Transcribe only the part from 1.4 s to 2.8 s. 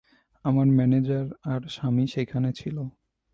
আর স্বামী সেখানে ছিল।